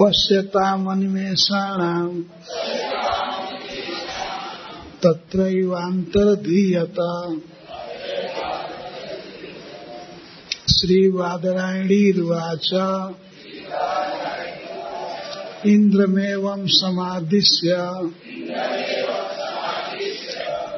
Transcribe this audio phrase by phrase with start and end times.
[0.00, 2.22] पश्यतामनिमेषाणाम्
[5.02, 7.34] तत्रैवान्तरधीयता।
[10.68, 12.70] श्रीवादरायणीर्वाच।
[15.66, 17.72] इन्द्रमेवं समादिश्य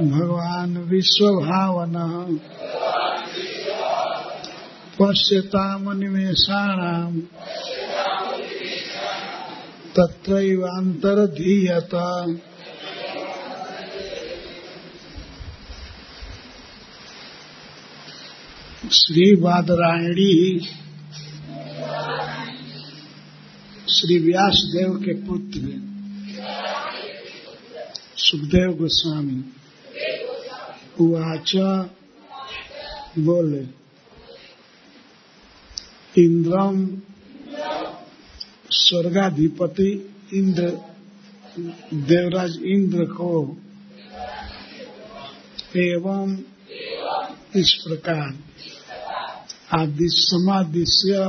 [0.05, 2.39] भगवान् विश्वभावनः।
[5.01, 7.21] पश्यतामनिमेषाणाम्
[9.97, 12.27] तत्रैवान्तरधीयता
[18.93, 20.69] श्री बादरायणी
[23.89, 25.61] श्री व्यास देव के पुत्र
[28.17, 29.43] सुखदेव गोस्वामी।
[31.01, 31.57] उवाच
[33.19, 33.84] बोले।
[36.19, 36.77] इंद्रम
[38.71, 39.91] स्वर्गाधिपति
[40.35, 40.67] इंद्र,
[42.11, 43.31] देवराज इंद्र को
[45.77, 46.37] एवं
[47.57, 48.39] इस प्रकार
[49.73, 51.25] आदि समादिश्य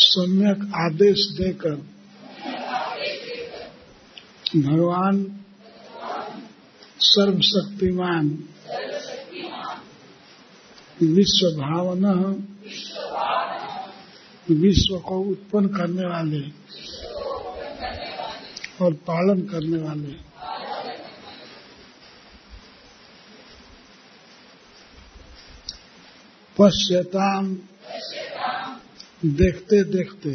[0.00, 1.76] सम्यक आदेश देकर
[4.56, 5.24] भगवान
[7.00, 8.28] सर्वशक्तिमान
[11.02, 12.12] विश्व भावना
[14.50, 16.40] विश्व को उत्पन्न करने वाले
[18.84, 20.12] और पालन करने वाले।
[26.56, 27.54] पश्यताम
[29.24, 30.30] देखते देखते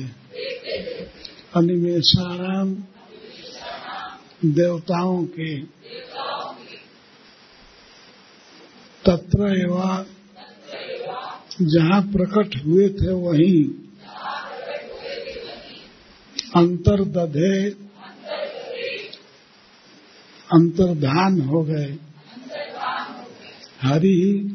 [1.55, 2.75] अनिमेषाराम
[4.45, 5.61] देवताओं के
[9.05, 10.05] तत्र एवं,
[11.61, 13.82] जहाँ प्रकट हुए थे वहीं
[16.55, 17.69] अंतर्दधे।
[20.53, 21.97] अंतर्धान हो गए।
[23.81, 24.49] हरि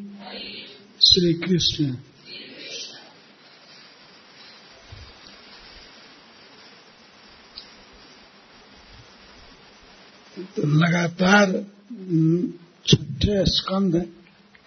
[1.00, 1.94] श्री कृष्ण
[10.56, 11.53] तो लगातार
[12.86, 13.97] छठे स्कंद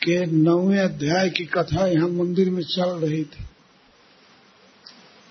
[0.03, 3.45] के नौवें अध्याय की कथा यहाँ मंदिर में चल रही थी।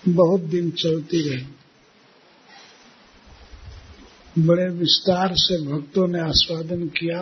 [0.09, 1.45] बहुत दिन चलती रही।
[4.39, 7.21] बड़े विस्तार से भक्तों ने आस्वादन किया।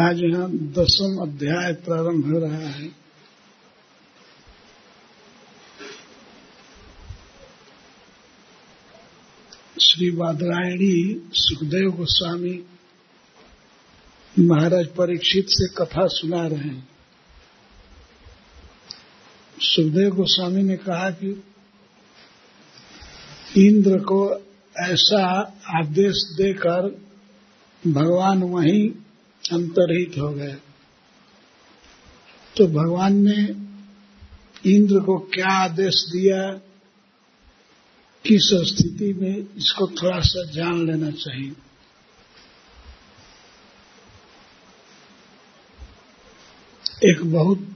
[0.00, 2.88] आज यहाँ दसम अध्याय प्रारंभ हो रहा है।
[9.80, 12.64] श्री वादरायणी सुखदेव गोस्वामी
[14.38, 16.88] महाराज परीक्षित से कथा सुना रहे हैं।
[19.60, 21.44] सुखदेव गोस्वामी ने कहा कि
[23.58, 24.36] इंद्र को
[24.80, 25.38] ऐसा
[25.78, 27.00] आदेश देकर
[27.86, 28.90] भगवान वहीं
[29.52, 30.56] अंतरहित हो गए।
[32.56, 33.68] तो भगवान ने
[34.70, 36.52] इंद्र को क्या आदेश दिया?
[38.26, 39.36] किस स्थिति में?
[39.56, 41.52] इसको थोड़ा सा जान लेना चाहिए।
[47.10, 47.68] एक बहुत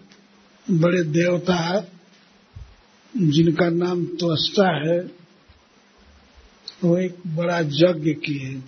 [0.70, 1.92] बड़े देवता है,
[3.16, 5.21] जिनका नाम त्वस्ता है।
[6.84, 8.62] वो एक बड़ा यज्ञ किए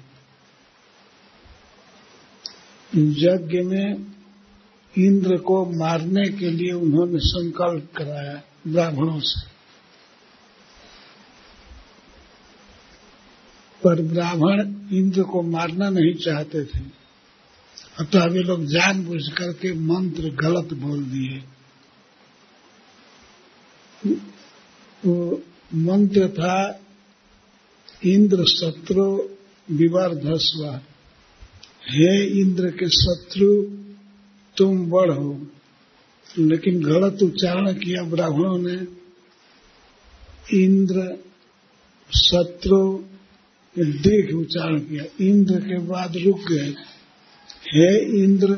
[2.96, 4.14] यज्ञ में
[4.98, 9.54] इंद्र को मारने के लिए उन्होंने संकल्प कराया ब्राह्मणों से।
[13.84, 14.60] पर ब्राह्मण
[14.96, 17.04] इंद्र को मारना नहीं चाहते थे।
[17.98, 21.44] अतः वे लोग जानबूझ करके मंत्र गलत बोल दिए।
[25.06, 25.42] वो
[25.74, 26.83] मंत्र था
[28.06, 29.04] इंद्र शत्रु
[29.70, 30.64] विवार विवर्धस्व।
[31.90, 33.62] हे इंद्र के शत्रु,
[34.56, 35.46] तुम बड़ हो।
[36.38, 39.04] लेकिन गलत उच्चारण किया ब्राह्मणों ने।
[40.64, 41.18] इंद्र
[42.16, 43.04] शत्रु
[43.78, 46.74] देख उच्चारण किया। इंद्र के बाद रुक गए।
[47.68, 48.52] हे इंद्र,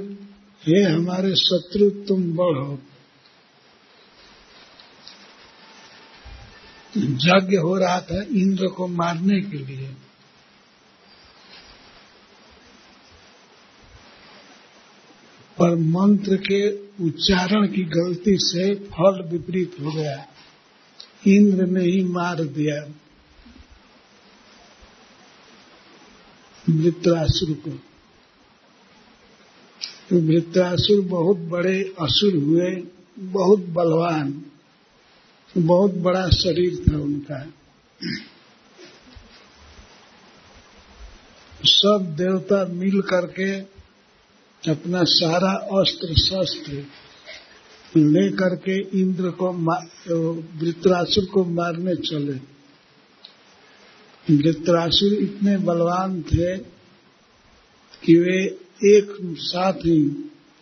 [0.67, 2.79] हे हमारे शत्रु, तुम बढ़ो
[6.97, 9.89] यज्ञ हो रहा था इंद्र को मारने के लिए।
[15.59, 20.27] पर मंत्र के उच्चारण की गलती से फल विपरीत हो गया।
[21.27, 22.93] इंद्र ने ही मार दिया।
[26.71, 27.71] वृत्रासुर को।
[30.11, 32.83] तो वृत्रासुर बहुत बड़े असुर हुए,
[33.19, 34.46] बहुत बलवान।
[35.57, 37.53] बहुत बड़ा शरीर था उनका।
[41.65, 43.51] सब देवता मिल करके
[44.71, 46.73] अपना सारा अस्त्र शस्त्र
[47.97, 49.53] ले करके इंद्र को
[50.59, 52.39] वृत्रासुर को मारने चले।
[54.37, 56.57] वृत्रासुर इतने बलवान थे
[58.03, 58.39] कि वे
[58.97, 60.01] एक साथ ही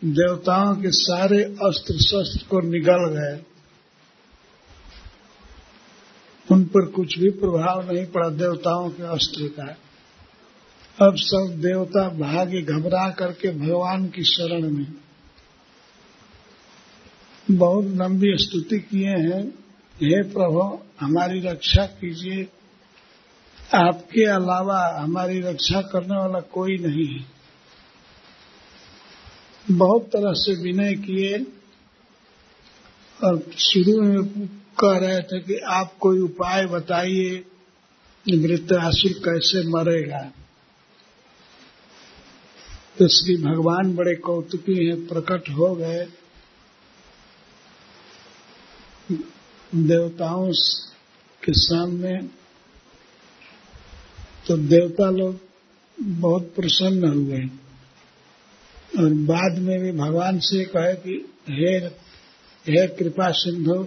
[0.05, 3.43] देवताओं के सारे अस्त्र शस्त्र को निगल गए
[6.53, 9.77] उन पर कुछ भी प्रभाव नहीं पड़ा देवताओं के अस्त्र का।
[11.07, 14.95] अब सब देवता भागे घबरा करके भगवान की शरण में।
[17.51, 19.51] बहुत लंबी स्तुति किए हैं।
[20.03, 22.49] हे प्रभु, हमारी रक्षा कीजिए।
[23.75, 27.27] आपके अलावा हमारी रक्षा करने वाला कोई नहीं है।
[29.71, 31.39] बहुत तरह से विनय किए
[33.25, 34.49] और शुरू में
[34.79, 37.45] कह रहे थे कि आप कोई उपाय बताइए
[38.29, 40.33] मृत्यासुर कैसे मरेगा।
[42.99, 46.07] तो श्री भगवान बड़े कौतुकी हैं, प्रकट हो गए।
[49.75, 50.53] देवताओं
[51.45, 52.19] के सामने
[54.47, 55.41] तो देवता लोग
[56.01, 57.41] बहुत प्रसन्न हुए।
[59.05, 61.77] और बाद में भी भगवान से कहे कि, हे
[62.73, 63.87] हे कृपा सिंधु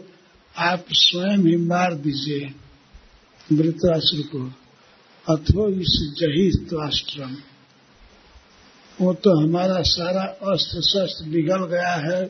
[0.57, 2.53] आप स्वयं ही मार दीजिए
[3.55, 4.51] वृत्रासुर को
[5.35, 7.37] अथो इस जही त्वाष्ट्रम
[9.01, 12.25] वो तो हमारा सारा अस्त्र शस्त्र बिगड़ गया है,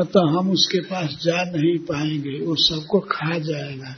[0.00, 3.96] अतः हम उसके पास जा नहीं पाएँगे, वो सबको खा जाएगा।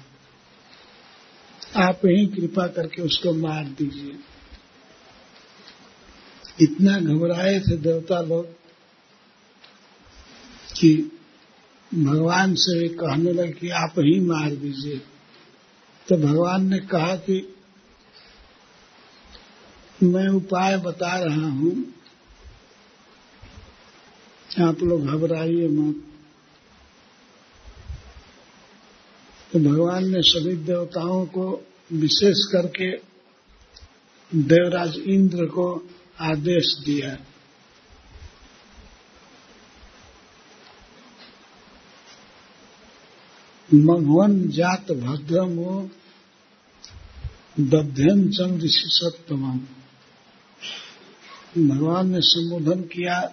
[1.77, 4.19] आप ही कृपा करके उसको मार दीजिए।
[6.61, 8.47] इतना घबराए थे देवता लोग
[10.77, 11.16] कि
[11.95, 14.99] भगवान से कहने लगे कि आप ही मार दीजिए।
[16.09, 17.55] तो भगवान ने कहा कि
[20.03, 21.95] मैं उपाय बता रहा हूँ।
[24.61, 26.03] आप लोग घबराइए मत।
[29.53, 32.91] तो भगवान ने सभी देवताओं को विशेष करके
[34.35, 35.89] देवराज इंद्र को
[36.21, 37.17] आदेश दिया।
[43.75, 45.57] मघवन जात भद्रम
[47.61, 49.59] दध्यन चंद्र सप्तम
[51.69, 53.33] भगवान ने संबोधन किया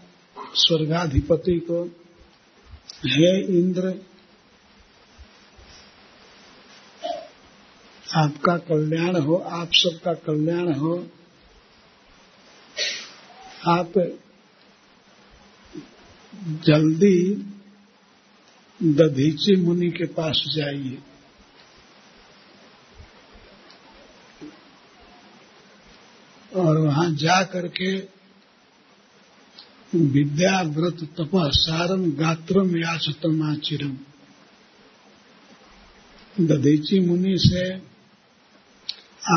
[0.55, 1.83] स्वर्गाधिपति को,
[3.05, 4.01] हे इंद्र,
[8.15, 11.07] आपका कल्याण हो, आप सबका कल्याण हो।
[13.67, 13.93] आप
[16.65, 17.33] जल्दी
[18.83, 20.97] दधीची मुनि के पास जाइए।
[26.55, 27.97] और वहाँ जा करके
[29.95, 33.97] विद्या व्रत तप सारम गात्रम याचतम आचिरम
[36.39, 37.73] दधीची मुनि से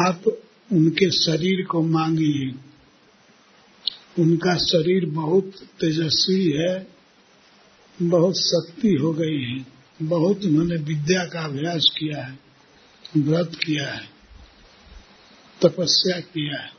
[0.06, 0.22] आप
[0.72, 2.54] उनके शरीर को मांगिए।
[4.22, 6.95] उनका शरीर बहुत तेजस्वी है।
[8.02, 9.66] बहुत शक्ति हो गई है।
[10.02, 12.38] बहुत उन्होंने विद्या का अभ्यास किया है,
[13.16, 14.08] व्रत किया है,
[15.62, 16.70] तपस्या किया है।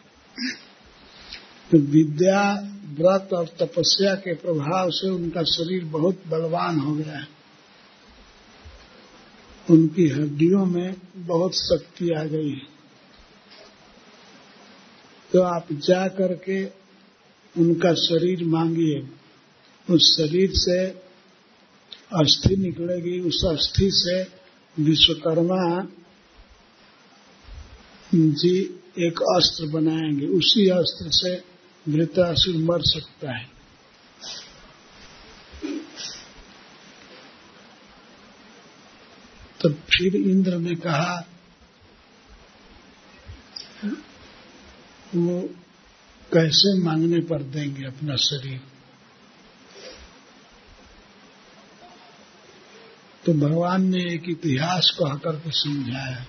[1.72, 2.54] तो विद्या,
[2.90, 7.28] व्रत और तपस्या के प्रभाव से उनका शरीर बहुत बलवान हो गया है।
[9.70, 12.68] उनकी हड्डियों में बहुत शक्ति आ गई है।
[15.34, 16.66] तो आप जा करके
[17.62, 19.08] उनका शरीर मांगिए।
[19.90, 21.07] उस शरीर से
[22.14, 24.24] अस्थि निकलेगी, उस अस्थि से
[24.84, 25.88] विश्वकर्मा
[28.16, 31.44] जी एक अस्त्र बनाएँगे। उसी अस्त्र से
[31.92, 33.50] वृतासुर मर सकता है।
[39.64, 41.28] तब फिर इंद्र ने कहा,
[45.16, 45.42] वो
[46.34, 48.77] कैसे मांगने पर देंगे अपना शरीर?
[53.28, 56.26] तो भगवान ने एक इतिहास को आकर के समझाया।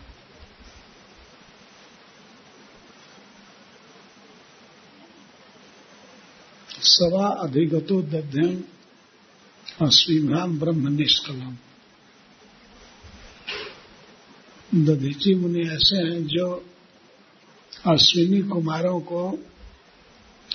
[6.70, 8.64] सवा अधिगतो दध्यम
[9.86, 11.56] अश्विभ्राम ब्रह्म निष्कलम।
[14.74, 16.70] दधीची मुनि ऐसे हैं जो
[17.86, 19.30] अश्विनी कुमारों को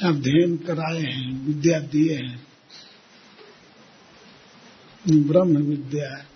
[0.03, 2.47] अध्ययन कराए हैं, विद्या दिए हैं।
[5.07, 6.32] ब्रह्म विद्या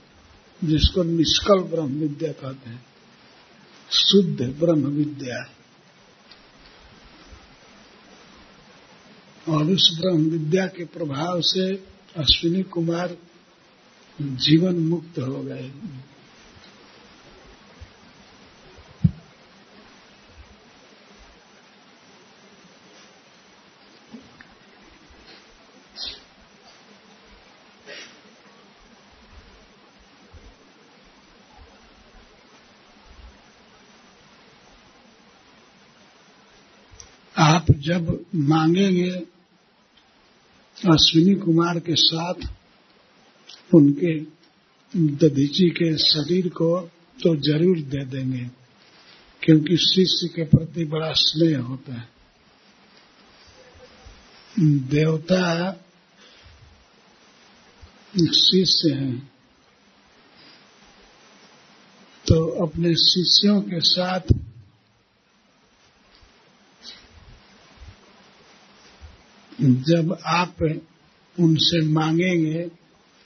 [0.64, 2.86] जिसको निष्कल ब्रह्म विद्या कहते हैं।
[3.92, 5.44] शुद्ध ब्रह्म विद्या
[9.50, 11.72] और उस ब्रह्म विद्या के प्रभाव से
[12.18, 13.18] अश्विनी कुमार
[14.20, 15.72] जीवन मुक्त हो गए
[37.36, 38.08] आप जब
[38.48, 39.10] मांगेंगे
[40.78, 42.48] अश्विनी कुमार के साथ
[43.76, 44.14] उनके
[45.18, 46.70] दधीची के शरीर को
[47.20, 48.46] तो ज़रूर दे देंगे,
[49.42, 52.08] क्योंकि शिष्य के प्रति बड़ा स्नेह होता है।
[54.90, 55.72] देवता
[58.36, 59.18] शिष्य हैं।
[62.26, 64.34] तो अपने शिष्यों के साथ
[69.60, 70.62] जब आप
[71.38, 72.68] उनसे मांगेंगे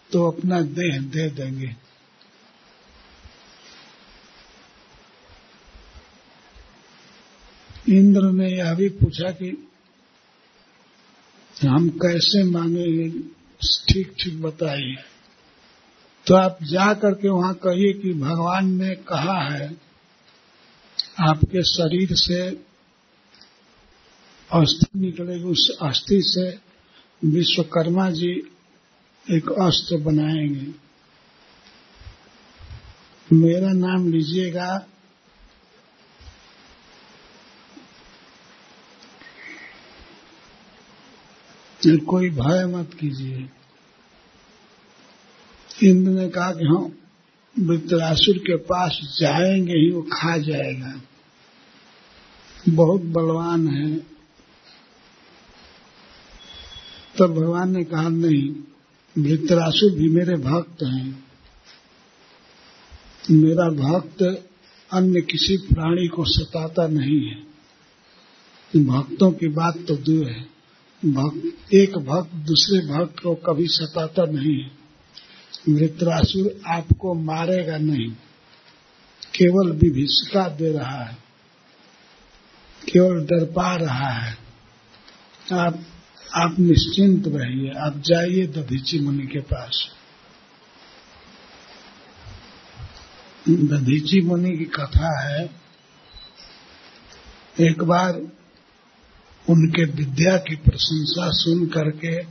[0.09, 1.75] तो अपना देह दे देंगे।
[7.89, 9.51] इंद्र ने यह भी पूछा कि
[11.55, 13.09] हम कैसे मांगेंगे?
[13.89, 14.95] ठीक ठीक बताइए।
[16.25, 19.69] तो आप जा करके वहाँ कहिए कि भगवान ने कहा है,
[21.19, 22.49] आपके शरीर से
[24.53, 26.59] अस्थि निकलेगी उस अस्थि से
[27.27, 28.51] विश्वकर्मा जी
[29.31, 30.73] एक अस्त्र बनाएँगे।
[33.33, 34.87] मेरा नाम लीजिएगा।
[41.87, 43.49] कोई भय मत कीजिए।
[45.89, 46.97] इंद्र ने कहा कि हम
[47.59, 51.01] वृत्रासुर के पास जाएँगे ही, वो खा जाएगा।
[52.69, 54.11] बहुत बलवान है।
[57.21, 58.55] तब तो भगवान ने कहा, नहीं
[59.23, 61.23] वृत्रासुर भी मेरे भक्त हैं।
[63.31, 64.47] मेरा भक्त
[64.93, 67.51] अन्य किसी प्राणी को सताता नहीं है।
[68.85, 70.43] भक्तों की बात तो दूर है।
[71.05, 74.71] भक्त, एक भक्त दूसरे भक्त को कभी सताता नहीं है।
[75.69, 78.11] वृत्रासुर आपको मारेगा नहीं।
[79.35, 81.17] केवल विभीषिका दे रहा है।
[82.91, 84.37] केवल डर पा रहा है।
[85.53, 85.85] आप
[86.35, 89.89] आप निश्चिंत रहिए, आप जाइए दधीची मुनि के पास।
[93.49, 95.49] दधीची मुनि की कथा है,
[97.59, 98.13] एक बार
[99.49, 102.23] उनके विद्या की प्रशंसा सुन करके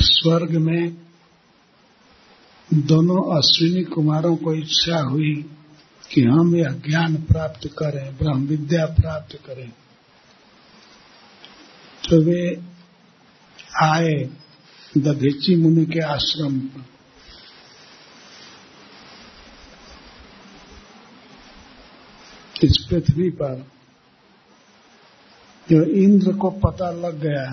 [0.00, 0.96] स्वर्ग में
[2.74, 5.34] दोनों अश्विनी कुमारों को इच्छा हुई
[6.12, 9.72] कि हम यह ज्ञान प्राप्त करें, ब्रह्म विद्या प्राप्त करें।
[12.10, 12.62] तो वे
[13.82, 14.14] आए
[14.98, 16.84] दधीची मुनि के आश्रम पर।
[22.64, 23.66] इस पृथ्वी पर
[25.70, 27.44] जो इंद्र को पता लग गया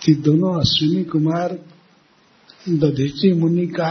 [0.00, 1.58] कि दोनों अश्विनी कुमार
[2.68, 3.90] दधीची मुनि का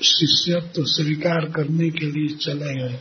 [0.00, 3.00] शिष्यत्व स्वीकार करने के लिए चले गए।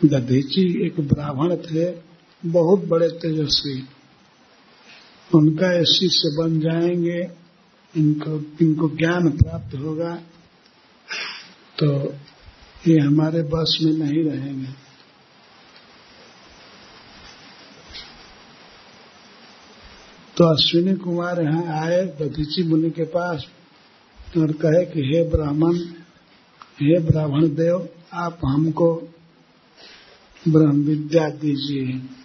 [0.00, 2.09] दधीची एक ब्राह्मण थे
[2.46, 3.88] बहुत बड़े तेजस्वी।
[5.34, 7.28] उनका शिष्य बन जाएँगे,
[7.96, 10.14] इनको इनको ज्ञान प्राप्त होगा
[11.78, 12.14] तो
[12.88, 14.68] ये हमारे बस में नहीं रहेंगे।
[20.36, 23.46] तो अश्विनी कुमार यहाँ आए दधीची मुनि के पास,
[24.38, 25.76] और कहे कि, हे ब्राह्मण
[26.80, 28.94] हे ब्राह्मण देव, आप हमको
[30.48, 32.20] ब्रह्म विद्या दीजिए।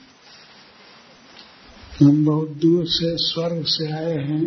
[2.03, 4.45] हम बहुत दूर से स्वर्ग से आए हैं।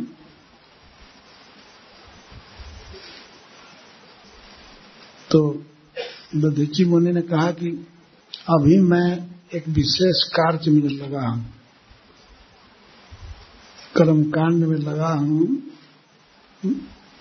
[5.31, 5.65] तो
[6.37, 7.87] दधीची मुनि ने कहा कि
[8.51, 11.55] अभी मैं एक विशेष कार्य में लगा हूँ।
[13.97, 15.63] कर्म कांड में लगा हूँ।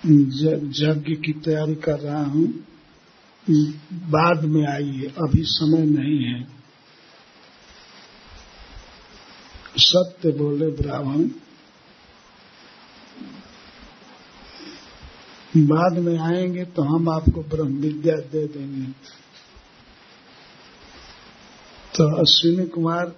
[0.05, 2.47] यज्ञ की तैयारी कर रहा हूँ।
[4.09, 6.56] बाद में आइए अभी समय नहीं है।
[9.77, 11.29] सत्य बोले ब्राह्मण।
[15.57, 18.91] बाद में आएँगे तो हम आपको ब्रह्म विद्या दे देंगे।
[21.95, 23.15] तो अश्विनी कुमार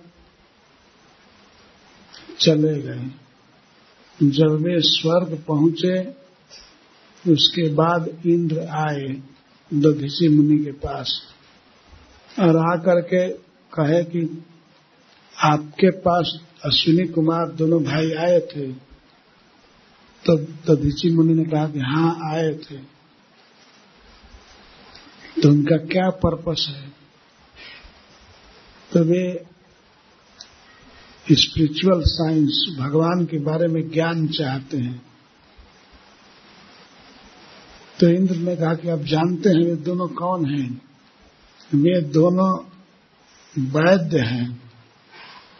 [2.39, 3.11] चले गए।
[4.23, 6.09] जब वे स्वर्ग पहुँचे,
[7.31, 9.07] उसके बाद इंद्र आए
[9.73, 11.21] दधीची मुनि के पास
[12.39, 13.27] और आकर के
[13.73, 14.43] कहे कि
[15.43, 18.71] आपके पास अश्विनी कुमार दोनों भाई आए थे।
[20.25, 22.99] तो दधीची मुनि ने कहा कि हाँ आए थे।
[25.41, 26.89] तो उनका क्या पर्पस है?
[28.93, 29.45] तो वे
[31.31, 35.05] स्पिरिचुअल साइंस भगवान के बारे में ज्ञान चाहते हैं।
[37.99, 40.81] तो इंद्र ने कहा कि आप जानते हैं वे दोनों कौन हैं?
[41.75, 42.59] वे दोनों
[43.59, 44.68] वैद्य हैं।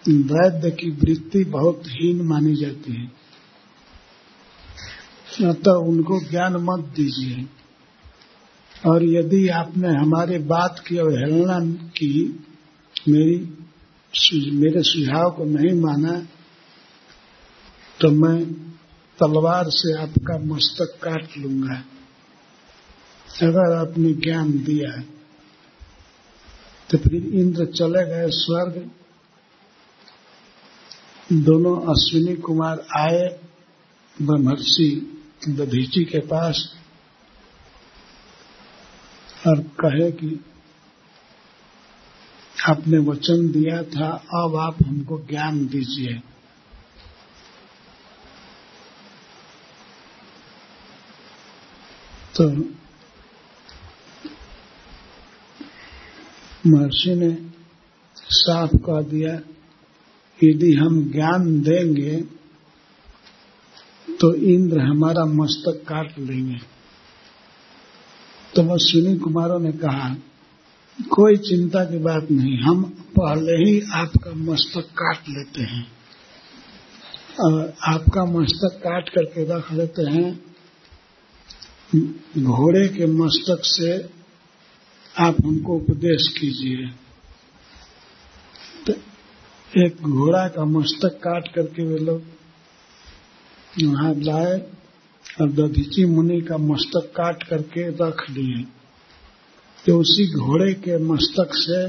[0.08, 3.08] वैद्य की वृत्ति बहुत हीन मानी जाती है।
[5.50, 7.46] अतः उनको ज्ञान मत दीजिए।
[8.90, 12.12] और यदि आपने हमारे बात की अवहेलना की,
[13.10, 13.38] मेरी
[14.52, 16.20] मेरे सुझाव को नहीं माना
[18.00, 18.54] तो मैं
[19.20, 21.84] तलवार से आपका मस्तक काट लूँगा।
[23.42, 25.02] अगर आपने ज्ञान दिया
[26.90, 28.90] तो फिर इंद्र चले गए स्वर्ग
[31.34, 33.40] दोनों अश्विनी कुमार आए,
[34.22, 35.16] ब्रह्मर्षि
[35.50, 36.76] दधीची के पास
[39.48, 40.46] और कहे कि
[42.70, 46.14] आपने वचन दिया था, अब आप हमको ज्ञान दीजिए।
[52.36, 52.50] तो
[56.68, 57.52] महर्षि ने
[58.18, 59.59] साफ़ कह दिया
[60.44, 62.16] यदि हम ज्ञान देंगे
[64.22, 66.58] तो इंद्र हमारा मस्तक काट लेंगे।
[68.56, 70.16] तो वह अश्विनी कुमारों ने कहा,
[71.00, 72.84] कोई चिंता की बात नहीं, हम
[73.20, 75.92] पहले ही आपका मस्तक काट लेते हैं।
[77.40, 80.40] और आपका मस्तक काट करके रख लेते हैं,
[82.44, 83.94] घोड़े के मस्तक से
[85.20, 87.09] आप हमको उपदेश कीजिए।
[89.78, 92.22] एक घोड़ा का मस्तक काट करके वे लोग
[93.84, 94.58] वहाँ लाए
[95.42, 98.64] और दधीची मुनि का मस्तक काट करके रख लिए
[99.86, 101.86] तो उसी घोड़े के मस्तक से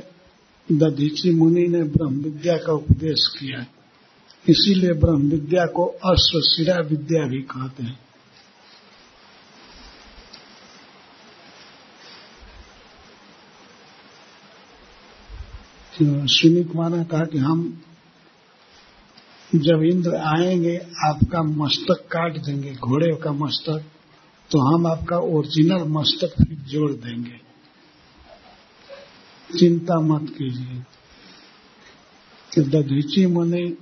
[0.76, 3.66] दधीची मुनि ने ब्रह्म विद्या का उपदेश किया।
[4.48, 7.98] इसीलिए ब्रह्म विद्या को अश्वशिरा विद्या भी कहते हैं।
[16.02, 17.82] तो सुनी कुमार ने कहा कि हम
[19.54, 23.78] जब इंद्र आएँगे, आपका मस्तक काट देंगे, घोड़े का मस्तक
[24.50, 27.40] तो हम आपका ओरिजिनल मस्तक फिर जोड़ देंगे।
[29.58, 30.82] चिंता मत कीजिए।
[32.54, 33.76] कि दधीची मुनि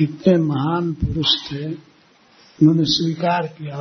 [0.00, 3.78] इतने महान पुरुष थे, उन्होंने स्वीकार किया।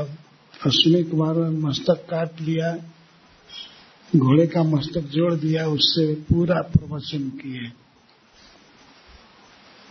[0.65, 2.92] अश्विनी कुमार ने मस्तक काट लिया।
[4.15, 7.69] घोड़े का मस्तक जोड़ दिया, उससे पूरा प्रवचन किए।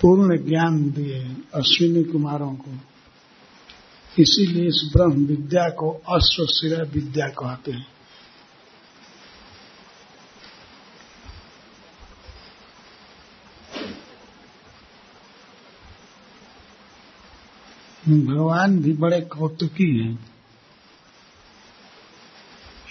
[0.00, 2.70] पूर्ण ज्ञान दिए अश्विनी कुमारों को।
[4.18, 7.87] इसीलिए इस ब्रह्म विद्या को अश्वशिरा विद्या कहते हैं।
[18.08, 20.32] भगवान भी बड़े कौतुकी हैं।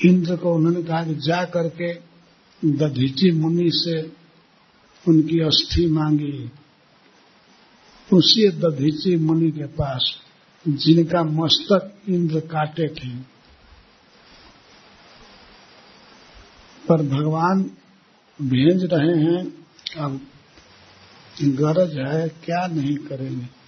[0.06, 1.94] इंद्र को उन्होंने कहा कि जा करके
[2.66, 4.02] दधीची मुनि से
[5.08, 6.52] उनकी अस्थि मांगी।
[8.14, 10.14] उसी दधीची मुनि के पास
[10.68, 13.10] जिनका मस्तक इंद्र काटे थे।
[16.88, 17.64] पर भगवान
[18.42, 19.66] भेज रहे हैं,
[19.98, 20.22] अब
[21.42, 23.62] गरज है, क्या नहीं करेंगे?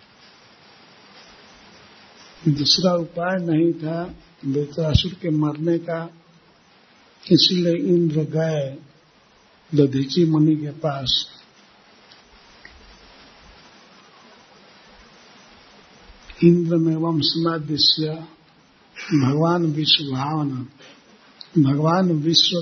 [2.52, 4.16] दूसरा उपाय नहीं था
[4.46, 6.23] बेतासुर के मरने का
[7.32, 8.78] इसलिए इंद्र गए
[9.76, 11.28] दधीची मुनि के पास
[16.44, 18.26] इंद्र में वंशमादिश्य
[19.14, 20.66] भगवान विश्व भावना,
[21.60, 22.60] भगवान विश्व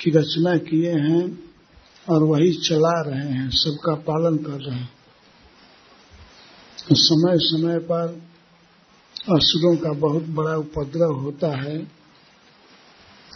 [0.00, 1.38] की रचना किए हैं
[2.10, 4.92] और वही चला रहे हैं, सबका पालन कर रहे हैं।
[6.92, 8.22] समय समय पर
[9.36, 12.01] असुरों का बहुत बड़ा उपद्रव होता है।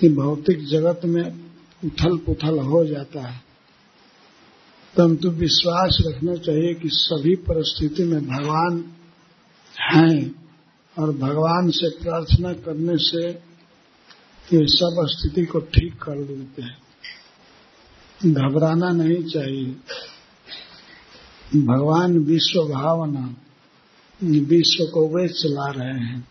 [0.00, 1.50] कि भौतिक जगत में
[1.84, 3.40] उथल पुथल हो जाता है।
[4.96, 8.94] परंतु विश्वास रखना चाहिए कि सभी परिस्थिति में भगवान
[9.80, 10.46] हैं
[10.98, 13.28] और भगवान से प्रार्थना करने से
[14.52, 16.78] ये सब स्थिति को ठीक कर देते हैं।
[18.32, 19.76] घबराना नहीं चाहिए।
[21.60, 23.36] भगवान विश्व भावना,
[24.24, 26.28] विश्व को वे चला रहे हैं।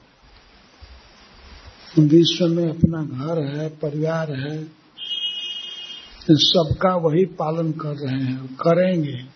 [2.00, 4.64] विश्व में अपना घर है, परिवार है
[6.32, 9.36] सबका वही पालन कर रहे हैं, करेंगे।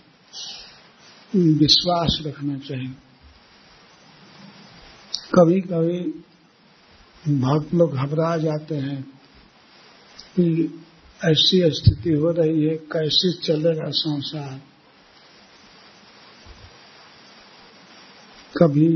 [1.36, 2.96] विश्वास रखना चाहिए।
[5.36, 6.00] कभी कभी
[7.40, 9.04] भक्त लोग घबरा जाते हैं
[10.36, 10.80] कि
[11.26, 14.62] ऐसी स्थिति हो रही है, कैसे चलेगा संसार?
[18.58, 18.90] कभी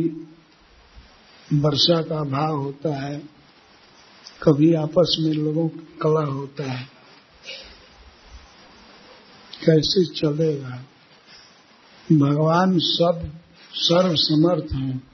[1.54, 3.43] वर्षा का अभाव होता है
[4.44, 6.88] कभी आपस में लोगों का कला होता है।
[9.66, 10.86] कैसे चलेगा?
[12.12, 13.42] भगवान सब
[13.74, 15.08] सर्व समर्थ हैं।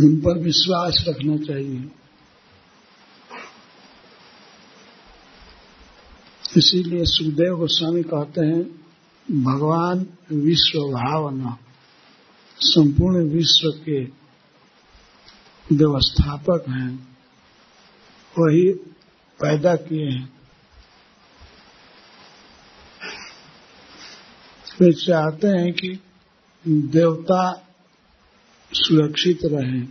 [0.00, 1.90] उन पर विश्वास रखना चाहिए।
[6.56, 8.62] इसीलिए सुखदेव गोस्वामी कहते हैं,
[9.44, 11.58] भगवान विश्व भावना,
[12.60, 14.23] संपूर्ण विश्व के
[15.72, 17.16] व्यवस्थापक हैं,
[18.38, 18.72] वही
[19.40, 20.34] पैदा किए हैं।
[24.80, 26.00] वे चाहते हैं कि
[26.68, 27.66] देवता
[28.72, 29.82] सुरक्षित रहे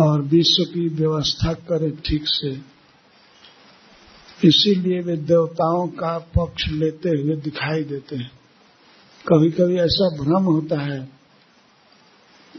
[0.00, 2.76] और विश्व की व्यवस्था करे ठीक से।
[4.48, 8.30] इसीलिए वे देवताओं का पक्ष लेते हुए दिखाई देते हैं।
[9.28, 11.15] कभी कभी ऐसा भ्रम होता है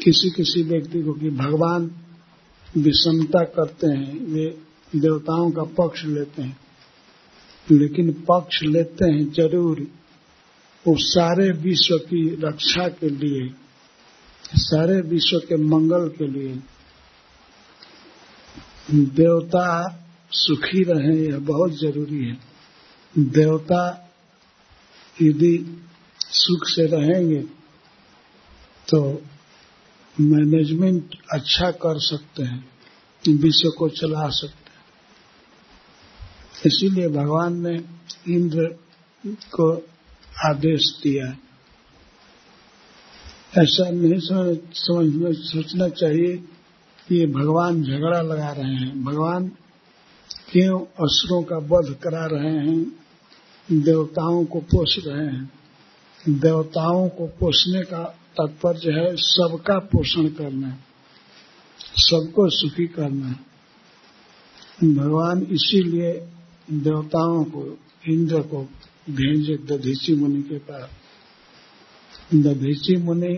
[0.04, 1.92] किसी किसी व्यक्ति को कि भगवान
[2.78, 4.46] विषमता करते हैं, वे
[4.96, 6.58] देवताओं का पक्ष लेते हैं।
[7.72, 9.80] लेकिन पक्ष लेते हैं ज़रूर
[10.86, 13.50] वो सारे विश्व की रक्षा के लिए,
[14.56, 16.60] सारे विश्व के मंगल के लिए।
[18.92, 19.66] देवता
[20.32, 22.38] सुखी रहे, यह बहुत ज़रूरी है।
[23.18, 23.82] देवता
[25.22, 25.84] यदि
[26.20, 27.42] सुख से रहेंगे
[28.88, 29.22] तो
[30.22, 32.70] मैनेजमेंट अच्छा कर सकते हैं,
[33.30, 34.78] विश्व को चला सकते हैं।
[36.66, 37.84] इसीलिए भगवान ने
[38.34, 38.76] इंद्र
[39.28, 39.78] को
[40.46, 41.38] आदेश दिया
[43.58, 46.38] ऐसा नहीं समझ समझ, सोचना चाहिए
[47.08, 49.48] कि भगवान झगड़ा लगा रहे हैं। भगवान
[50.52, 53.00] क्यों असुरों का वध करा रहे हैं?
[53.72, 55.52] देवताओं को पोष रहे हैं।
[56.30, 60.78] देवताओं को पोषने का तात्पर्य है, सबका पोषण करना
[62.00, 63.36] सबको सुखी करना
[64.84, 66.12] भगवान इसीलिए
[66.72, 67.64] देवताओं को,
[68.08, 68.62] इंद्र को,
[69.10, 70.90] भेजे दधीची मुनि के पास,
[72.36, 73.36] दधीची मुनि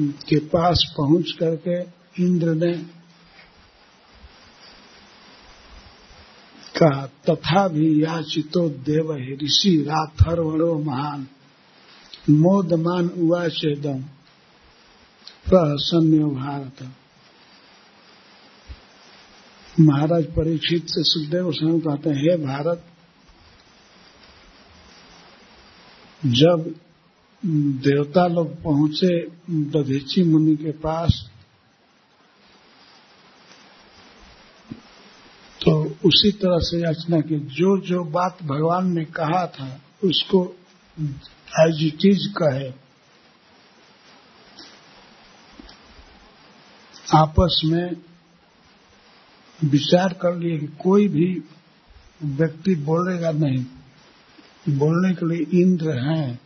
[0.00, 1.80] के पास पहुँच करके
[2.24, 2.72] इंद्र ने
[6.76, 9.12] कहा, तथा भी याचितो देव
[9.42, 11.26] ऋषि राथर्वणो महान।
[12.26, 14.02] मोदमान उवाचेदम
[15.46, 16.82] प्रसन्न भारत
[19.76, 22.84] महाराज परीक्षित से सुखदेव स्वामी कहते हैं हे भारत
[26.22, 26.74] जब
[27.82, 29.16] देवता लोग पहुँचे
[29.72, 31.24] दधीची मुनि के पास
[35.60, 35.72] तो
[36.04, 39.68] उसी तरह से याचना की जो जो बात भगवान ने कहा था
[40.04, 40.44] उसको
[41.50, 42.68] एज इट इज़ कहे
[47.14, 47.96] आपस में
[49.58, 51.26] विचार कर लिए कि कोई भी
[52.22, 53.64] व्यक्ति बोलेगा नहीं।
[54.68, 56.40] बोलने के लिए इंद्र हैं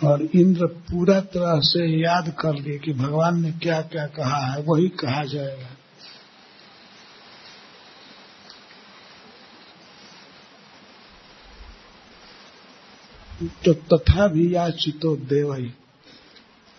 [0.00, 4.62] और इंद्र पूरा तरह से याद कर लिए कि भगवान ने क्या क्या कहा है,
[4.62, 5.76] वही कहा जाएगा।
[13.42, 15.72] तो तथा भी याचितो देवई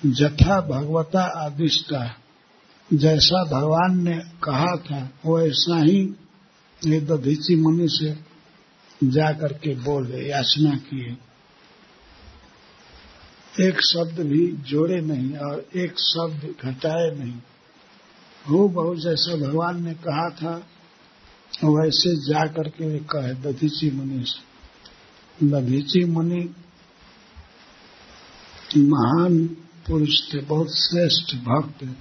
[0.06, 2.16] जथा भगवता आदिष्टा।
[2.94, 6.16] जैसा भगवान ने कहा था वैसा ही
[6.86, 8.32] ये दधीची मुनि से
[9.08, 11.18] जा करके बोले याचना किए।
[13.68, 17.40] एक शब्द भी जोड़े नहीं और एक शब्द घटाए नहीं।
[18.50, 20.56] हो बहुत जैसा भगवान ने कहा था,
[21.64, 24.51] वैसे जा करके वे कहे, दधीची मुनि से।
[25.44, 26.56] दधीची मुनि,
[28.78, 29.48] महान
[29.88, 31.96] पुरुष थे, बहुत श्रेष्ठ भक्त।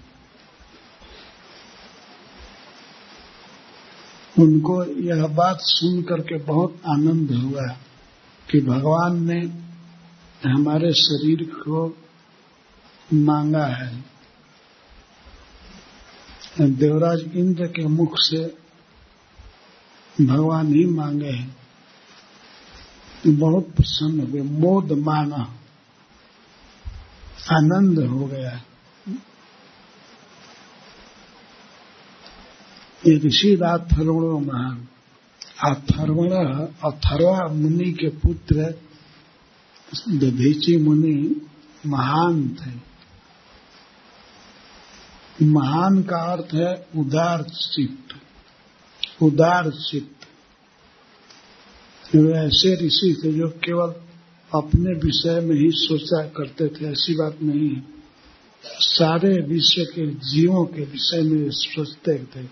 [4.39, 7.67] उनको यह बात सुन करके बहुत आनंद हुआ
[8.51, 9.41] कि भगवान ने
[10.51, 11.97] हमारे शरीर को
[13.15, 14.05] मांगा है।
[16.61, 18.55] देवराज इंद्र के मुख से
[20.25, 21.60] भगवान ही मांगे हैं।
[23.27, 25.55] बहुत प्रसन्न हो गए मोद माना।
[27.53, 28.63] आनंद हो गया।
[33.07, 34.89] ये ऋषि अथर्वणो महान।
[35.65, 36.31] अथर्वण
[36.91, 38.55] अथर्वा मुनि के पुत्र
[40.09, 41.47] दधीची मुनि
[41.87, 42.91] महान थे।
[45.45, 48.21] महान का अर्थ है उदार चित्त
[49.23, 50.20] उदार चित्त
[52.17, 53.95] ऐसे ऋषि थे जो केवल
[54.55, 57.85] अपने विषय में ही सोचा करते थे, ऐसी बात नहीं है।
[58.65, 62.47] सारे विश्व के जीवों के विषय में सोचते थे।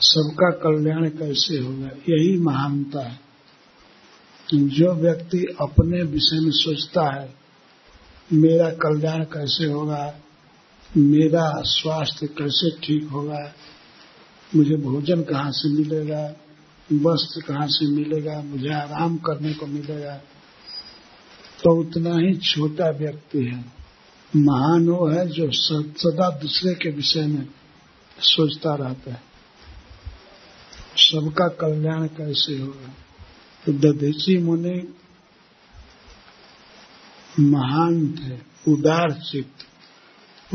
[0.00, 3.20] सबका कल्याण कैसे होगा, यही महानता है।
[4.54, 7.34] जो व्यक्ति अपने विषय में सोचता है,
[8.32, 10.14] मेरा कल्याण कैसे होगा,
[10.96, 13.54] मेरा स्वास्थ्य कैसे ठीक होगा,
[14.56, 16.36] मुझे भोजन कहाँ से मिलेगा
[16.92, 20.16] वस्त्र कहाँ से मिलेगा, मुझे आराम करने को मिलेगा।
[21.64, 23.64] तो उतना ही छोटा व्यक्ति है।
[24.36, 25.50] महान वो है जो
[25.98, 27.48] सदा दूसरे के विषय में
[28.18, 29.22] सोचता रहता है।
[30.96, 32.94] सबका कल्याण कैसे होगा?
[33.66, 34.94] तो दधीची मुनि
[37.40, 38.38] महान थे,
[38.72, 39.66] उदार चित्त,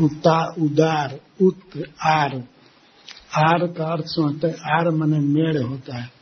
[0.00, 1.60] उता, उदार, उत,
[2.06, 2.44] आर।
[3.34, 6.19] आर का अर्थ समझते हैं, आर मने मेड़ होता है।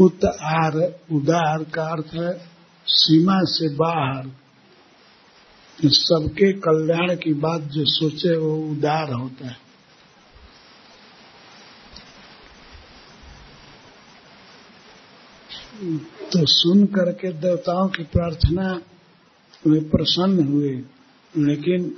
[0.00, 0.76] उत आर
[1.12, 2.32] उदार का अर्थ है,
[2.86, 4.30] सीमा से बाहर।
[5.78, 9.56] सबके कल्याण की बात जो सोचे वो उदार होता है।
[16.32, 18.68] तो सुन करके देवताओं की प्रार्थना
[19.66, 20.70] वे प्रसन्न हुए,
[21.34, 21.94] लेकिन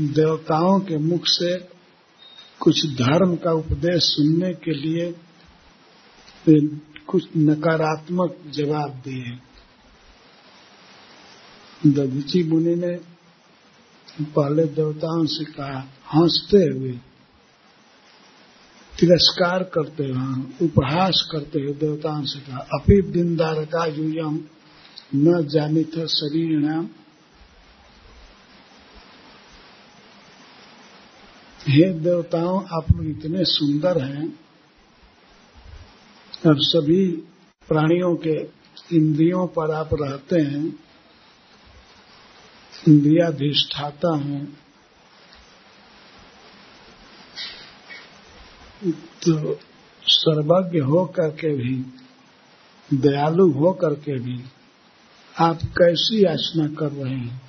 [0.00, 1.54] देवताओं के मुख से
[2.60, 5.10] कुछ धर्म का उपदेश सुनने के लिए
[7.06, 9.38] कुछ नकारात्मक जवाब दिए।
[11.86, 12.96] दधीची मुनि ने
[14.20, 15.78] पहले देवताओं से कहा,
[16.14, 16.92] हँसते हुए
[18.98, 24.44] तिरस्कार करते हुए, उपहास करते हुए देवताओं से कहा अपी दिनदार का यूयम
[25.14, 26.88] न जानी था शरीर नाम
[31.68, 34.43] हे देवताओं, आप लोग इतने सुंदर हैं।
[36.46, 37.10] और सभी
[37.68, 38.34] प्राणियों के
[38.96, 40.78] इंद्रियों पर आप रहते हैं,
[42.88, 44.58] इंद्रियाधिष्ठाता हैं।
[49.26, 49.58] तो
[50.06, 51.84] सर्वज्ञ हो करके भी,
[52.94, 54.44] दयालु हो करके भी
[55.40, 57.42] आप कैसी याचना कर रहे हैं?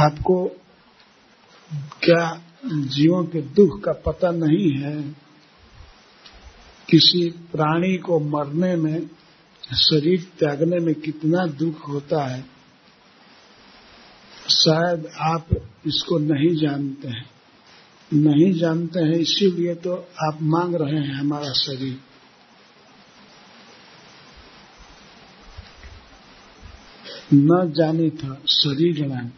[0.00, 0.44] आपको
[2.02, 5.27] क्या जीवों के दुख का पता नहीं है?
[6.90, 9.10] किसी प्राणी को मरने में,
[9.74, 12.44] शरीर त्यागने में कितना दुख होता है,
[14.50, 15.46] शायद आप
[15.86, 17.30] इसको नहीं जानते हैं।
[18.12, 19.94] नहीं जानते हैं, इसीलिए तो
[20.28, 22.00] आप मांग रहे हैं हमारा शरीर।
[27.34, 29.32] न जानी था शरीर में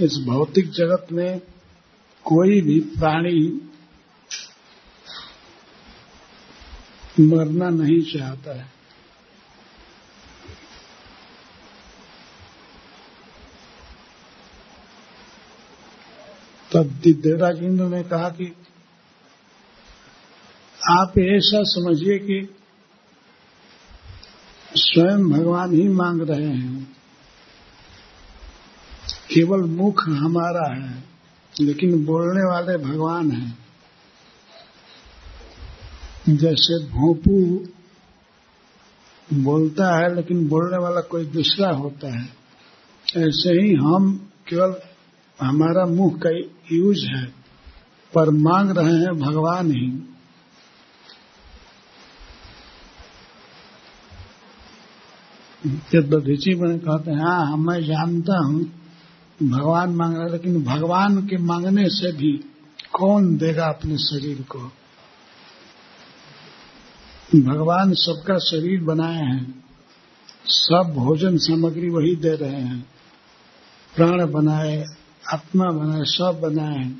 [0.00, 1.38] इस भौतिक जगत में
[2.24, 3.60] कोई भी प्राणी
[7.22, 8.72] मरना नहीं चाहता है।
[16.72, 18.56] तब दिव्यराज इंद्र ने कहा कि
[20.90, 22.56] आप ऐसा समझिए कि
[24.76, 26.96] स्वयं भगवान ही मांग रहे हैं।
[29.34, 31.04] केवल मुख हमारा है,
[31.60, 33.61] लेकिन बोलने वाले भगवान हैं।
[36.22, 37.38] जैसे भोंपू
[39.28, 42.24] बोलता है, लेकिन बोलने वाला कोई दूसरा होता है।
[43.06, 44.12] ऐसे ही हम
[44.48, 44.74] केवल
[45.38, 46.30] हमारा मुँह का
[46.72, 47.24] यूज़ है,
[48.12, 49.90] पर मांग रहे हैं भगवान ही।
[55.94, 58.62] दधीची बने कहते हैं हाँ मैं जानता हूँ,
[59.40, 62.32] भगवान मांग रहे लेकिन भगवान के मांगने से भी
[62.92, 64.70] कौन देगा अपने शरीर को?
[67.36, 69.64] भगवान सबका शरीर बनाए हैं।
[70.46, 72.86] सब भोजन सामग्री वही दे रहे हैं।
[73.96, 74.84] प्राण बनाए,
[75.32, 76.92] आत्मा बनाए, सब बनाए। हैं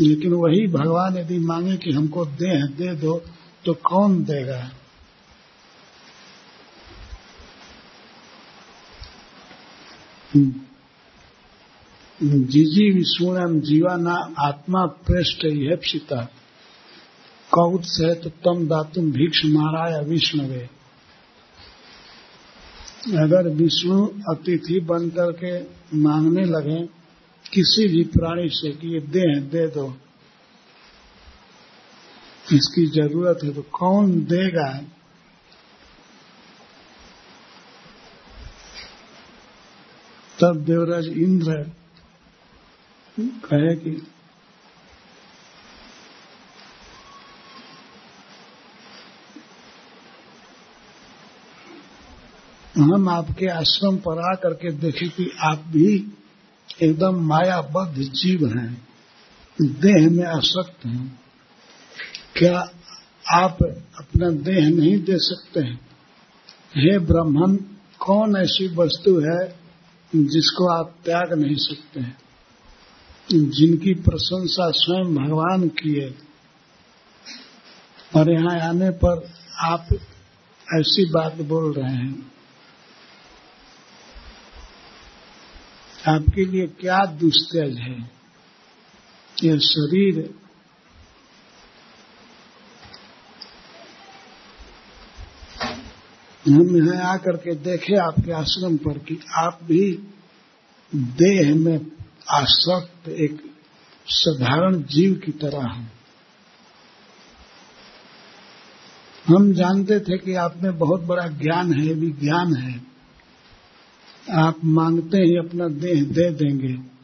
[0.00, 3.22] लेकिन वही भगवान यदि मांगे कि हमको दे दे दो
[3.64, 4.70] तो कौन देगा?
[12.22, 15.76] जिजी विष्णुम जीवाना आत्मा प्रेष्ट यह
[17.54, 20.62] कौत से तो तम दातुम भिक्ष महाराय विष्णवे।
[23.18, 25.52] अगर विष्णु अतिथि बन करके
[25.98, 26.80] मांगने लगे,
[27.44, 29.86] किसी भी प्राणी से कि ये दे दे दो।
[32.52, 34.70] इसकी ज़रूरत है तो कौन देगा?
[40.38, 41.62] तब देवराज इंद्र
[43.20, 43.90] कहे कि
[52.78, 56.12] हम आपके आश्रम पर आकर के देखे कि आप भी
[56.82, 58.88] एकदम मायाबद्ध जीव हैं।
[59.62, 61.20] देह में आसक्त हैं।
[62.36, 62.58] क्या
[63.34, 63.58] आप
[64.00, 65.80] अपना देह नहीं दे सकते हैं?
[66.76, 67.56] हे ब्राह्मण,
[67.98, 69.58] कौन ऐसी वस्तु है
[70.16, 72.18] जिसको आप त्याग नहीं सकते हैं?
[73.32, 76.14] जिनकी प्रशंसा स्वयं भगवान किए।
[78.16, 79.88] और यहाँ आने पर आप
[80.74, 82.33] ऐसी बात बोल रहे हैं।
[86.08, 88.10] आपके लिए क्या दुस्तेज है?
[89.42, 90.34] यह शरीर
[96.48, 100.08] हम यहाँ आकर के देखे आपके आश्रम पर कि आप भी
[100.94, 101.86] देह में
[102.30, 103.54] आसक्त एक
[104.06, 105.92] साधारण जीव की तरह हैं।
[109.28, 112.93] हम जानते थे कि आप में बहुत बड़ा ज्ञान है, विज्ञान है।
[114.32, 116.94] आप मांगते ही अपना देह दे देंगे।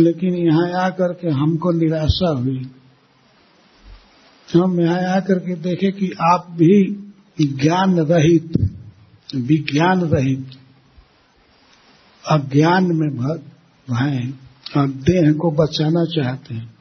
[0.00, 2.70] लेकिन यहाँ आकर के हमको निराशा हुई।
[4.54, 6.84] हम यहाँ आकर के देखे कि आप भी
[7.46, 8.70] ज्ञान रहित,
[9.34, 10.50] विज्ञान रहित,
[12.30, 13.34] अज्ञान में
[13.94, 14.40] हैं।
[14.76, 16.79] और देह को बचाना चाहते हैं।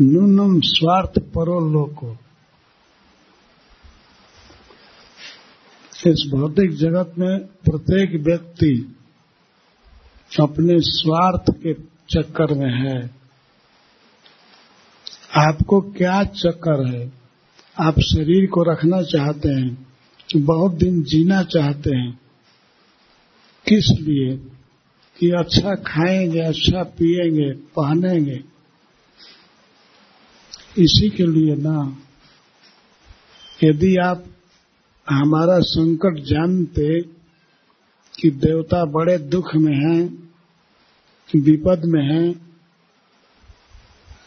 [0.00, 2.16] नूनम स्वार्थ परो लोको।
[6.06, 8.96] इस भौतिक जगत में प्रत्येक व्यक्ति
[10.40, 11.74] अपने स्वार्थ के
[12.10, 13.10] चक्कर में है।
[15.36, 17.12] आपको क्या चक्कर है?
[17.80, 19.86] आप शरीर को रखना चाहते हैं,
[20.36, 22.20] बहुत दिन जीना चाहते हैं।
[23.68, 24.36] किस लिए?
[25.18, 28.49] कि अच्छा खाएँगे अच्छा पिएँगे, पहनेंगे।
[30.78, 31.78] इसी के लिए ना,
[33.64, 34.24] यदि आप
[35.08, 37.00] हमारा संकट जानते
[38.14, 40.02] कि देवता बड़े दुख में हैं,
[41.30, 42.32] विपद में हैं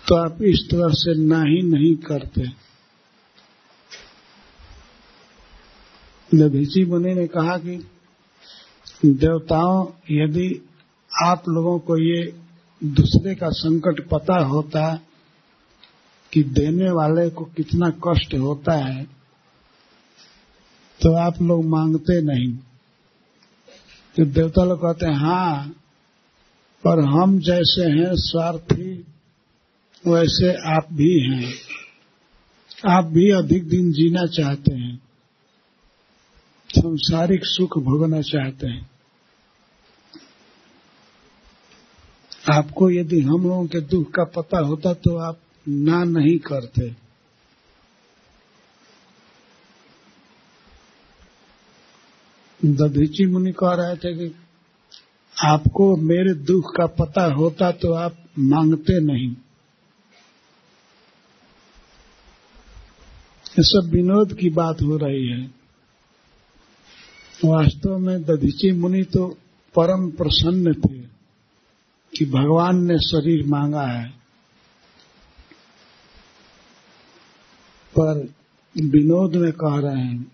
[0.07, 2.47] तो आप इस तरह से ना ही नहीं करते।
[6.31, 7.77] दधीची मुनि ने कहा कि
[9.05, 10.49] देवताओं, यदि
[11.25, 12.21] आप लोगों को ये
[12.81, 14.85] दूसरे का संकट पता होता
[16.33, 19.03] कि देने वाले को कितना कष्ट होता है
[20.99, 22.51] तो आप लोग मांगते नहीं।
[24.15, 25.67] तो देवता लोग कहते हैं हाँ
[26.83, 28.93] पर हम जैसे हैं, स्वार्थी,
[30.03, 31.53] वैसे आप भी हैं।
[32.89, 34.95] आप भी अधिक दिन जीना चाहते हैं,
[36.69, 38.89] संसारिक सुख भोगना चाहते हैं।
[42.51, 46.89] आपको यदि हम लोगों के दुख का पता होता तो आप ना नहीं करते।
[52.61, 54.35] दधीची मुनि कह रहे थे कि
[55.45, 59.29] आपको मेरे दुख का पता होता तो आप मांगते नहीं।
[63.55, 65.45] ये सब विनोद की बात हो रही है।
[67.45, 69.27] वास्तव में दधीची मुनि तो
[69.75, 70.99] परम प्रसन्न थे
[72.13, 74.22] कि भगवान ने शरीर मांगा है।
[77.99, 78.21] पर
[78.75, 80.31] विनोद में कह रहे हैं,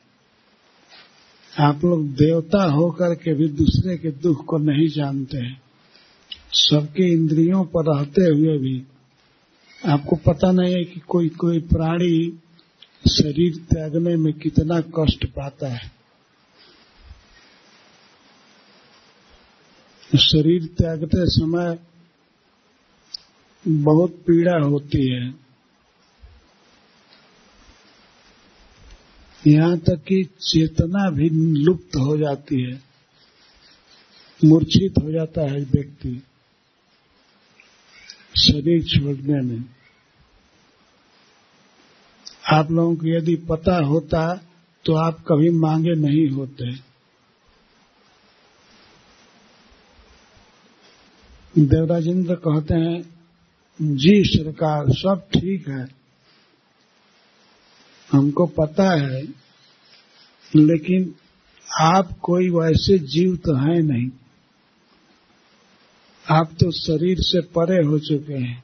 [1.60, 5.62] आप लोग देवता होकर के भी दूसरे के दुख को नहीं जानते हैं।
[6.54, 8.84] सबके इंद्रियों पर रहते हुए भी
[9.86, 12.40] आपको पता नहीं है कि कोई कोई प्राणी
[13.06, 15.92] शरीर त्यागने में कितना कष्ट पाता है।
[20.18, 21.80] शरीर त्यागते समय
[23.68, 25.49] बहुत पीड़ा होती है।
[29.44, 31.30] यहाँ तक कि चेतना भी
[31.66, 32.82] लुप्त हो जाती है,
[34.42, 36.22] मूर्छित हो जाता है व्यक्ति
[38.40, 39.64] शरीर छोड़ने में।
[42.54, 44.22] आप लोगों को यदि पता होता
[44.86, 46.72] तो आप कभी मांगे नहीं होते।
[51.56, 53.02] देवराजेंद्र कहते हैं,
[53.80, 55.86] जी सरकार, सब ठीक है।
[58.12, 59.22] हमको पता है,
[60.56, 61.16] लेकिन
[61.82, 64.10] आप कोई वैसे जीव तो है नहीं।
[66.26, 68.64] आप तो शरीर से परे हो चुके हैं।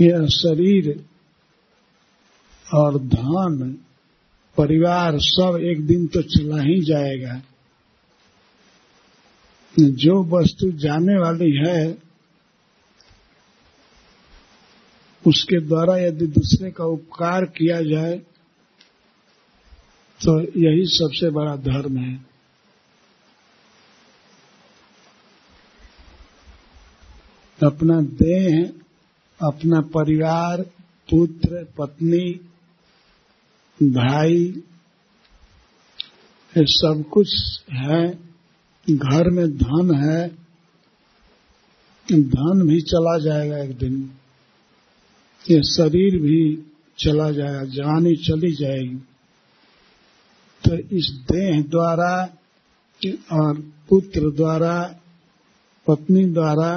[0.00, 1.04] यह शरीर
[2.74, 3.78] और धन
[4.56, 7.40] परिवार सब एक दिन तो चला ही जाएगा।
[9.76, 11.98] जो वस्तु जाने वाली है,
[15.24, 18.16] उसके द्वारा यदि दूसरे का उपकार किया जाए
[20.20, 22.14] तो यही सबसे बड़ा धर्म है।
[27.60, 28.64] अपना देह,
[29.40, 30.62] अपना परिवार,
[31.08, 32.28] पुत्र, पत्नी
[33.92, 34.38] भाई,
[36.52, 37.28] ये सब कुछ
[37.72, 38.02] है,
[38.88, 40.28] घर में धन है,
[42.08, 44.10] धन भी चला जाएगा एक दिन,
[45.50, 46.40] ये शरीर भी
[46.98, 48.96] चला जाएगा जवानी चली जाएगी।
[50.64, 52.14] तो इस देह द्वारा
[53.32, 55.00] और पुत्र द्वारा,
[55.86, 56.70] पत्नी द्वारा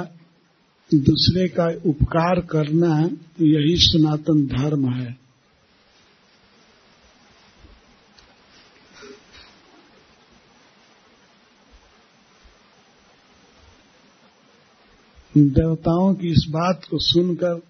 [0.94, 2.98] दूसरे का उपकार करना,
[3.40, 5.27] यही सनातन धर्म है।
[15.44, 17.60] देवताओं की इस बात को सुनकर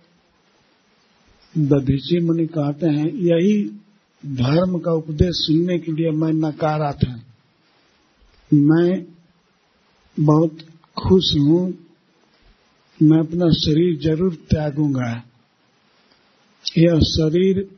[1.59, 3.63] दधीची मुनि कहते हैं, यही
[4.27, 7.23] धर्म का उपदेश सुनने के लिए मैं नकारा था
[8.55, 9.07] मैं
[10.21, 10.59] बहुत
[10.99, 11.75] खुश हूँ।
[13.03, 15.23] मैं अपना शरीर ज़रूर त्यागूँगा।
[16.79, 17.69] यह शरीर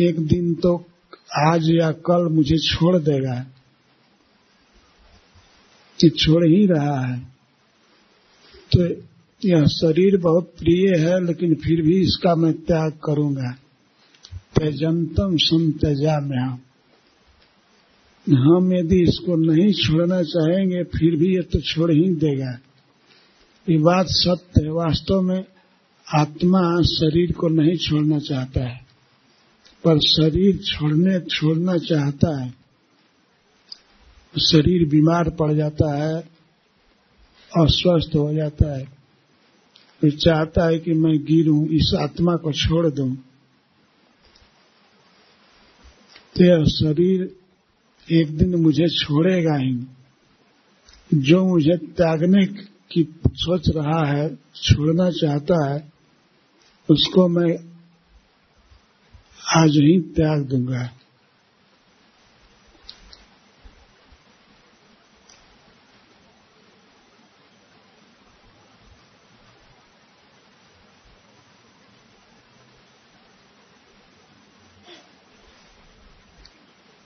[0.00, 0.86] एक दिन तो
[1.48, 3.46] आज या कल मुझे छोड़ देगा।
[6.00, 7.20] कि छोड़ ही रहा है।
[8.76, 9.02] तो
[9.42, 13.50] यह शरीर बहुत प्रिय है, लेकिन फिर भी इसका मैं त्याग करूँगा।
[14.54, 16.58] त्यजंतम सम त्यजा में
[18.26, 22.52] हम यदि इसको नहीं छोड़ना चाहेंगे, फिर भी ये तो छोड़ ही देगा।
[23.66, 25.44] ये बात सत्य है। वास्तव में
[26.06, 28.80] आत्मा शरीर को नहीं छोड़ना चाहता है।
[29.84, 32.48] पर शरीर छोड़ने, छोड़ना चाहता है,
[34.34, 36.16] शरीर बीमार पड़ जाता है,
[37.52, 39.01] अस्वस्थ हो जाता है।
[40.10, 43.16] चाहता है कि मैं गिरूं, इस आत्मा को छोड़ दूँ।
[46.36, 47.36] तो यह शरीर
[48.10, 49.86] एक दिन मुझे छोड़ेगा ही।
[51.14, 52.46] जो मुझे त्यागने
[52.92, 55.92] की सोच रहा है, छोड़ना चाहता है,
[56.90, 57.58] उसको मैं
[59.56, 60.90] आज ही त्याग दूँगा।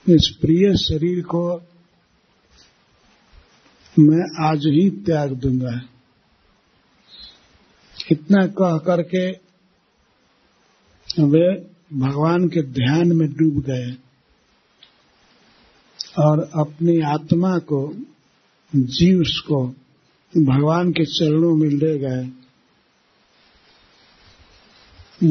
[0.08, 1.56] इस प्रिय शरीर को
[3.98, 5.80] मैं आज ही त्याग दूँगा।
[8.10, 9.30] इतना कह करके
[11.22, 11.48] वे
[11.92, 13.90] भगवान के ध्यान में डूब गए
[16.18, 17.94] और अपनी आत्मा को,
[18.74, 19.66] जीव को
[20.34, 22.24] भगवान के चरणों में ले गए।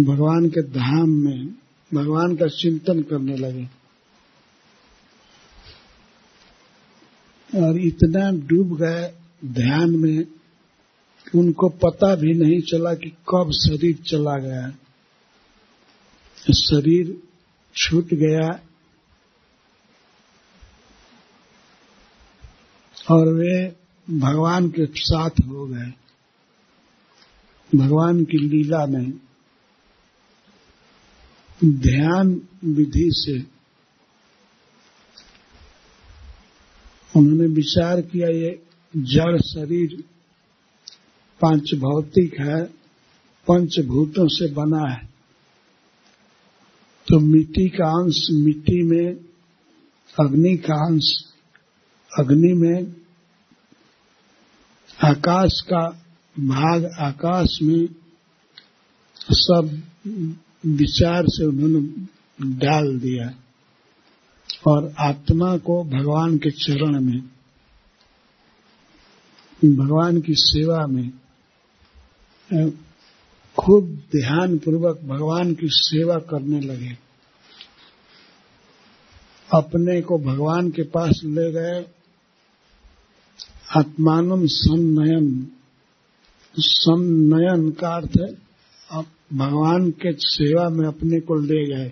[0.04, 1.48] भगवान के धाम में
[1.94, 3.85] भगवान का चिंतन करने लगे।
[7.56, 9.14] और इतना डूब गए
[9.46, 10.24] ध्यान में
[11.26, 14.70] कि उनको पता भी नहीं चला कि कब शरीर चला गया।
[16.54, 17.18] शरीर
[17.76, 18.48] छूट गया
[23.12, 23.56] और वे
[24.08, 25.94] भगवान के साथ हो गए।
[27.78, 29.12] भगवान की लीला में
[31.66, 33.55] ध्यान विधि से
[37.16, 38.62] उन्होंने विचार किया, ये
[38.98, 40.04] जड़ शरीर
[41.42, 42.64] पाँच भौतिक है
[43.48, 45.10] पंचभूतों से बना है।
[47.08, 49.16] तो मिट्टी का अंश मिट्टी में,
[50.20, 51.12] अग्नि का अंश
[52.20, 52.96] अग्नि में,
[55.04, 56.02] आकाश का
[56.40, 57.88] भाग आकाश में,
[59.32, 59.82] सब
[60.66, 61.80] विचार से उन्होंने
[62.56, 63.45] डाल दिया।
[64.68, 67.20] और आत्मा को भगवान के चरण में,
[69.76, 71.12] भगवान की सेवा में
[73.60, 73.86] खूब
[74.16, 76.98] ध्यान पूर्वक भगवान की सेवा करने लगे।
[79.54, 81.86] अपने को भगवान के पास ले गए।
[83.78, 85.52] आत्मानम सन्नयन।
[86.60, 88.46] सन्नयन का अर्थ है
[89.34, 91.92] भगवान के सेवा में अपने को ले गए।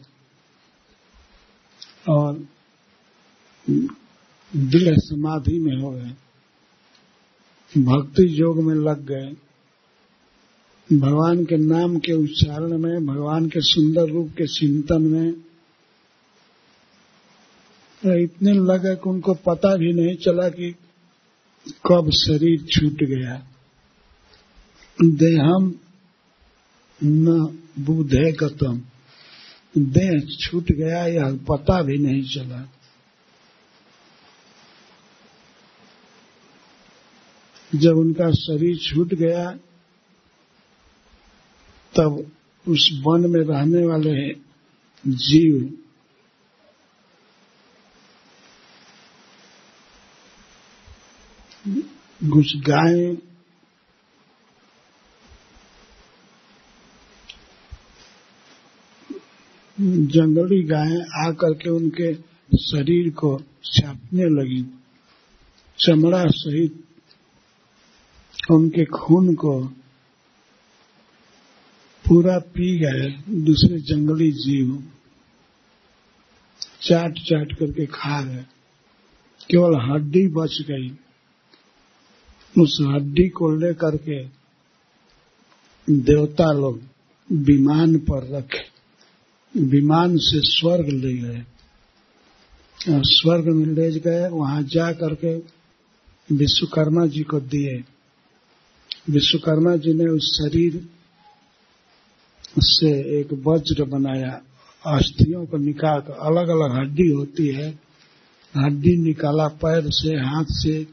[2.09, 2.45] और
[3.69, 6.13] दृढ़ समाधि में हो गए।
[7.81, 9.35] भक्ति योग में लग गए।
[10.97, 15.29] भगवान के नाम के उच्चारण में, भगवान के सुंदर रूप के चिंतन में।
[18.23, 20.75] इतने लगे कि उनको पता भी नहीं चला कि
[21.85, 23.47] कब शरीर छूट गया।
[25.03, 25.75] देहम
[27.03, 28.81] न बुधे गतम
[29.77, 32.69] देह छूट गया, यह पता भी नहीं चला।
[37.75, 39.51] जब उनका शरीर छूट गया,
[41.93, 42.31] तब
[42.67, 44.33] उस वन में रहने वाले
[45.03, 45.77] जीव
[52.31, 53.17] कुछ गायें
[60.07, 62.13] जंगली गायें आकर के उनके
[62.57, 64.61] शरीर को छापने लगी।
[65.79, 66.83] चमड़ा सहित
[68.51, 69.63] उनके खून को
[72.07, 74.83] पूरा पी गए दूसरे जंगली जीव।
[76.81, 78.45] चाट चाट करके खा गए
[79.51, 80.97] केवल हड्डी बच गई।
[82.63, 84.23] उस हड्डी को लेकर के
[85.89, 86.81] देवता लोग
[87.31, 88.73] विमान पर रखे।
[89.61, 91.43] विमान से स्वर्ग ले गए।
[92.89, 95.35] स्वर्ग में ले गए, वहाँ जा करके
[96.35, 97.92] विश्वकर्मा जी को दिए।
[99.09, 100.89] विश्वकर्मा जी ने उस शरीर
[102.59, 104.41] से एक वज्र बनाया।
[104.85, 107.79] अस्थियों को निकाल अलग अलग हड्डी होती है।
[108.57, 110.87] हड्डी निकाला पैर से, हाथ से,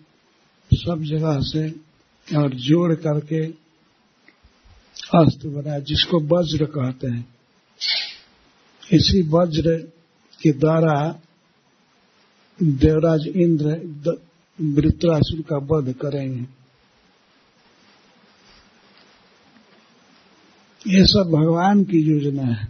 [0.72, 1.70] सब जगह से
[2.36, 3.44] और जोड़ करके
[5.18, 7.34] अस्त्र बनाया जिसको वज्र कहते हैं।
[8.92, 9.76] इसी वज्र
[10.42, 11.20] के द्वारा
[12.62, 13.66] देवराज इंद्र
[14.60, 16.59] वृत्रासुर का वध करेंगे।
[20.86, 22.68] ये सब भगवान की योजना है।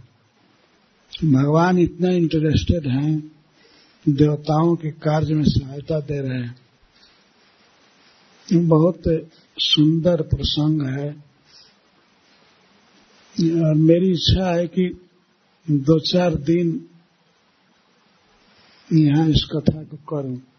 [1.23, 3.31] भगवान इतना इंटरेस्टेड हैं,
[4.09, 6.55] देवताओं के कार्य में सहायता दे रहे हैं।
[8.67, 9.03] बहुत
[9.57, 11.09] सुंदर प्रसंग है।
[13.65, 15.07] और मेरी इच्छा है कि
[15.71, 16.85] दो चार दिन
[18.93, 20.50] यहाँ इस कथा को करूँ।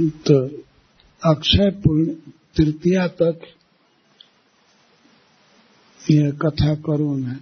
[0.00, 0.38] तो
[1.22, 2.04] अक्षय पूर्ण
[2.56, 3.40] तृतीया तक
[6.10, 7.40] यह कथा करूँ मैं।